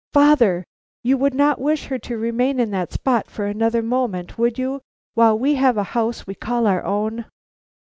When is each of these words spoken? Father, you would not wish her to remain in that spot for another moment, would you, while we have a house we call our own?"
Father, 0.13 0.63
you 1.03 1.15
would 1.19 1.35
not 1.35 1.61
wish 1.61 1.85
her 1.85 1.99
to 1.99 2.17
remain 2.17 2.59
in 2.59 2.71
that 2.71 2.91
spot 2.91 3.27
for 3.29 3.45
another 3.45 3.83
moment, 3.83 4.35
would 4.35 4.57
you, 4.57 4.81
while 5.13 5.37
we 5.37 5.53
have 5.53 5.77
a 5.77 5.83
house 5.93 6.25
we 6.25 6.33
call 6.33 6.65
our 6.65 6.83
own?" 6.83 7.25